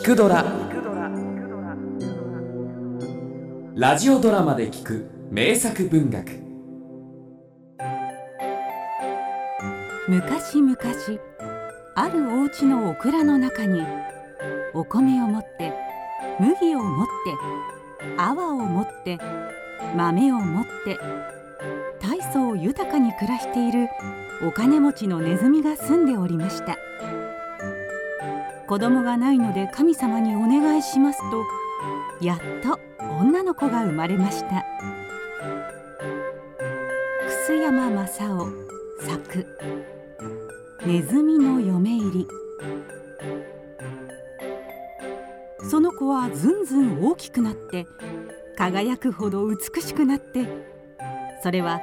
[0.00, 0.42] 聞くドラ」
[3.76, 6.40] ラジオドラマで聞く名作文学。
[10.08, 10.74] 昔々
[11.94, 13.82] あるお家のオクラの中に
[14.72, 15.74] お米を持って
[16.40, 17.10] 麦を持って
[18.16, 19.18] 泡を持って
[19.94, 20.98] 豆を持って
[22.00, 23.90] 大層豊かに暮らしている
[24.48, 26.78] お金持ちのネズミが住んでおりました。
[28.70, 31.44] 子供がないので神様にお願いしますと
[32.24, 32.78] やっと
[33.18, 34.64] 女の子が生まれました。
[37.48, 38.46] 楠山正夫
[39.00, 39.46] 作。
[40.86, 42.28] ネズミの嫁入り。
[45.68, 47.88] その子はずんずん大きくなって
[48.56, 50.46] 輝くほど美しくなって
[51.42, 51.80] それは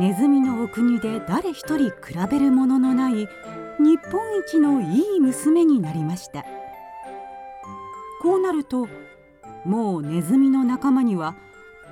[0.00, 1.94] ネズミのお国で誰一人比
[2.28, 3.28] べるもののない
[3.78, 6.44] 日本一のいい娘になりました。
[8.22, 8.88] こうなると
[9.64, 11.36] もうネズミの仲間には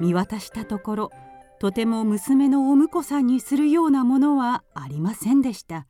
[0.00, 1.10] 見渡したところ
[1.58, 5.86] とても娘のお婿さんにするようなものはありませんでした。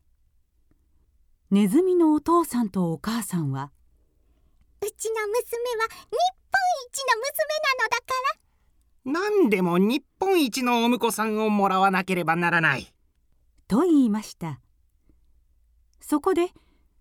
[1.50, 3.70] ネズミのお父さんとお母さんは
[4.80, 9.42] うちの娘は日本一の娘なのだから。
[9.44, 12.92] 何でも日本一のお婿さんをもらわなければならない。
[13.68, 14.61] と言いました
[16.02, 16.48] そこで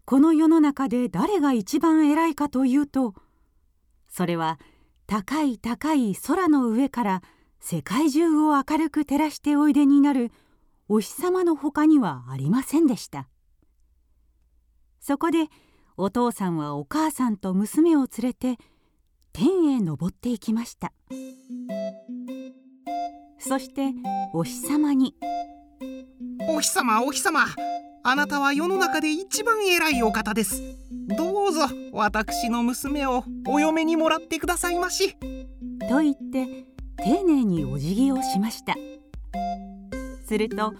[0.05, 3.13] この世の中で誰が一番偉いかというと
[4.07, 4.59] それは
[5.07, 7.21] 高い高い空の上から
[7.59, 10.31] 世界中を明るく照らしておいでになる
[10.87, 13.27] お日様のほかにはありませんでした。
[14.99, 15.47] そこで
[15.97, 18.57] お父さんはお母さんと娘を連れて
[19.33, 20.91] 天へ登っていきました。
[23.39, 23.93] そして
[24.33, 25.15] お日様に。
[26.47, 27.45] お日様お日様。
[28.03, 30.61] あなたは世の中で一番偉いお方です。
[31.17, 35.15] どうぞ私の娘をお嫁にもらってくださいまし。
[35.87, 36.65] と言って
[36.97, 38.75] 丁寧にお辞儀をしました。
[40.25, 40.73] すると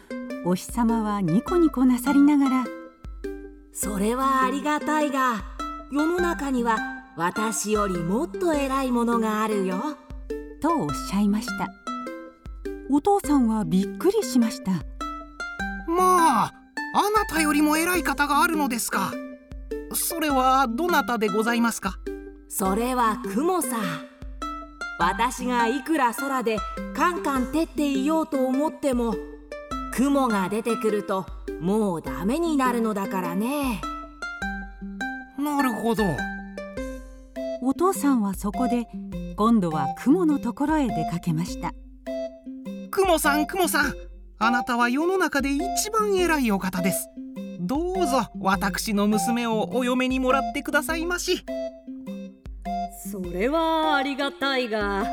[0.46, 2.66] お日様はニコニコなさりながら
[3.72, 5.44] それはありがたいが
[5.92, 6.78] 世の中には
[7.18, 9.78] 私よりもっと偉いものがあるよ。
[10.60, 11.70] とおっしゃいました。
[12.90, 14.72] お父さんはびっくりしました。
[15.88, 16.61] まあ
[16.94, 19.14] あなたよりも偉い方があるのですか。
[19.94, 22.00] それはどなたでございますか。
[22.50, 23.78] それは雲さ。
[25.00, 26.58] 私がいくら空で
[26.94, 29.16] カンカン照っていようと思っても
[29.94, 31.26] 雲が出てくると
[31.60, 33.82] もうダメになるのだからね。
[35.40, 36.04] なるほど。
[37.64, 38.88] お父さんはそこで
[39.38, 41.74] 今度は雲のところへ出かけました。
[42.92, 43.94] 雲さん雲さん
[44.44, 47.08] あなたは世の中で一番偉いお方です。
[47.60, 51.46] どうぞ私の娘をお嫁にもらってくださいまし。
[53.12, 55.06] それはありがたいが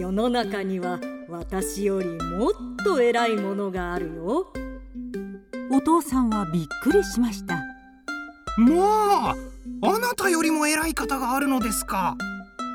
[0.00, 2.52] 世の中には私よりもっ
[2.84, 4.52] と偉いものがあるよ。
[5.70, 7.62] お父さんはびっくりしました。
[8.58, 9.34] まあ
[9.82, 12.16] あなたよりも偉い方があるのですか。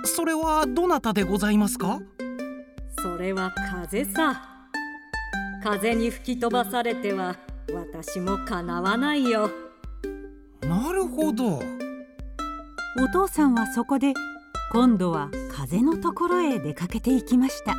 [0.05, 1.99] それはどなたでございますか？
[3.01, 4.47] それは風さ
[5.63, 7.37] 風に吹き飛ばされては
[7.73, 9.49] 私もかなわないよ。
[10.61, 11.61] なるほど。
[12.99, 14.13] お父さんはそこで
[14.71, 17.75] 今度は風のところへ出かけていきました。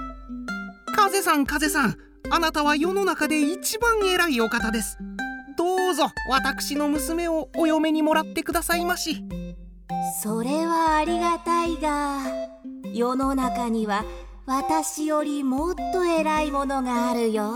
[0.94, 1.98] 風さん風さん
[2.30, 4.98] あなたは世の中で一番偉いお方です。
[5.58, 9.24] どうぞ私の娘をお嫁にもらってくださいまし。
[10.22, 12.20] それはありがたいが
[12.94, 14.04] 世の中には
[14.46, 17.52] 私よりもっと偉いものがあるよ。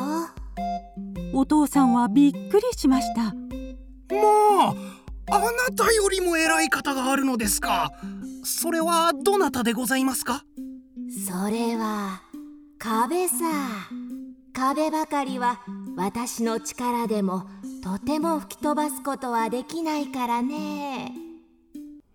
[1.34, 3.22] お父さんはびっくりしました。
[3.22, 4.74] まあ
[5.28, 7.92] あなたよりも偉い方があるのですか。
[8.44, 10.44] それはどなたでございますか？
[11.26, 12.22] それは
[12.78, 13.34] 壁さ。
[14.52, 15.60] 壁ばかりは
[15.96, 17.44] 私の力でも
[17.82, 21.12] とても吹き飛ばすことはできないからね。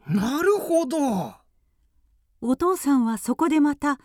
[0.07, 1.33] なるほど。
[2.41, 4.00] お父さんはそこでまた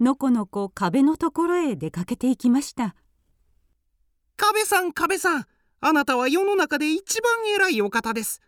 [0.00, 2.94] のこのこ壁のところへ出かけていきました。
[4.36, 5.46] 壁さん壁さん。
[5.80, 8.40] あなたは世の中で一番偉いお方です。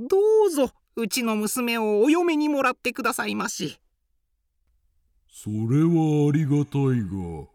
[0.00, 0.16] ど
[0.46, 3.78] うぞうちの娘をお嫁にもらってくださいまし。
[5.30, 7.46] それはありがたいが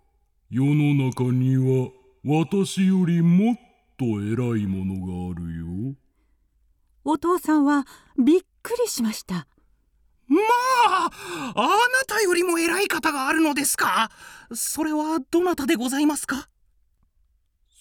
[0.50, 1.89] 世の中には
[2.23, 3.55] 私よりもっ
[3.97, 5.95] と偉いものがあるよ。
[7.03, 7.85] お父さんは
[8.17, 9.47] びっくりしました
[10.27, 11.11] まあ
[11.55, 11.69] あな
[12.07, 14.09] たよりも偉い方があるのですか？
[14.53, 16.47] それはどなたでございますか？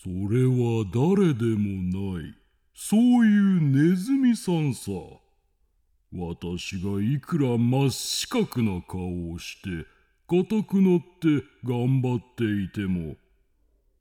[0.02, 2.34] それは誰でもない。
[2.74, 3.60] そういう
[3.90, 4.90] ネズミさんさ。
[6.14, 9.86] 私がいくら真四角な顔をして
[10.28, 13.16] 硬くなって頑張っていても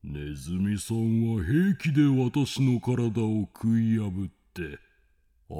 [0.03, 4.77] ネズミさんは平気で私の体を食い破って
[5.49, 5.57] 穴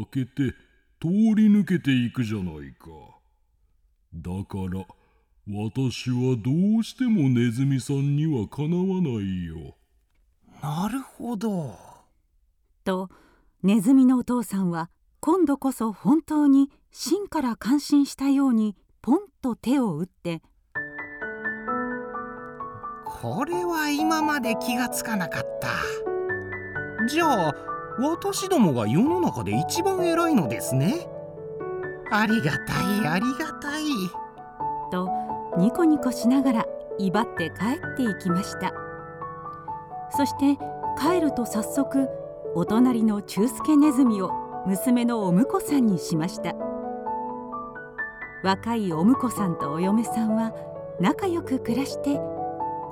[0.00, 0.56] を開けて
[1.00, 2.88] 通り抜けていくじゃないか。
[4.12, 4.84] だから
[5.48, 9.76] 私はどうしてもネズミさんにはかなわないよ。
[10.62, 11.74] なるほど。
[12.84, 13.08] と
[13.62, 20.42] ネズミのお父さんは今度こそ本当に芯から感心したようにポンと手を打って。
[23.06, 27.06] これは今まで気がつかなかった。
[27.06, 31.08] じゃあ私どもが世の中で一番偉いのですね。
[32.10, 33.84] ありがたいありがたい。
[34.90, 35.08] と
[35.58, 36.66] ニコニコしながら
[36.98, 38.72] 威張って帰っていきました。
[40.16, 40.58] そして
[40.98, 42.08] 帰ると早速
[42.54, 44.32] お隣の中助ネズミを
[44.66, 46.54] 娘のお婿さんにしました。
[48.42, 50.52] 若いお婿さんとお嫁さんは
[51.00, 52.18] 仲良く暮らして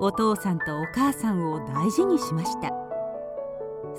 [0.00, 2.77] お父さんとお母さんを大事にしました。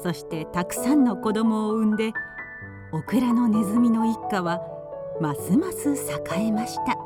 [0.01, 2.13] そしてたくさんの子供を産んで
[2.91, 4.61] オクラのネズミの一家は
[5.19, 6.97] ますます栄えました。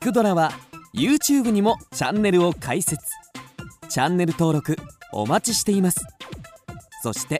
[0.00, 0.52] 聞くドラは
[0.94, 3.04] YouTube にもチャンネルを開設。
[3.88, 4.76] チャンネル登録
[5.12, 6.06] お待ちしています。
[7.02, 7.38] そして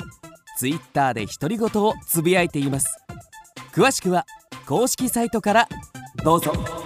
[0.59, 2.87] Twitter で独り言をつぶやいています。
[3.73, 4.27] 詳しくは
[4.67, 5.69] 公式サイトから
[6.25, 6.80] どうぞ。